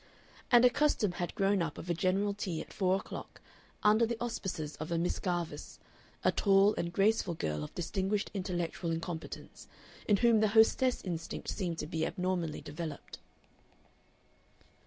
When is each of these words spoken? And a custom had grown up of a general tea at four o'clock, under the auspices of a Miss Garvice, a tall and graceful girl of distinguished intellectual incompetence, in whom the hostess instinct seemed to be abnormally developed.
And 0.51 0.65
a 0.65 0.69
custom 0.71 1.11
had 1.11 1.35
grown 1.35 1.61
up 1.61 1.77
of 1.77 1.87
a 1.87 1.93
general 1.93 2.33
tea 2.33 2.59
at 2.59 2.73
four 2.73 2.95
o'clock, 2.95 3.39
under 3.83 4.03
the 4.03 4.19
auspices 4.19 4.75
of 4.77 4.91
a 4.91 4.97
Miss 4.97 5.19
Garvice, 5.19 5.77
a 6.23 6.31
tall 6.31 6.73
and 6.73 6.91
graceful 6.91 7.35
girl 7.35 7.63
of 7.63 7.75
distinguished 7.75 8.31
intellectual 8.33 8.89
incompetence, 8.89 9.67
in 10.07 10.17
whom 10.17 10.39
the 10.39 10.47
hostess 10.57 11.03
instinct 11.03 11.49
seemed 11.49 11.77
to 11.77 11.85
be 11.85 12.03
abnormally 12.03 12.61
developed. 12.61 13.19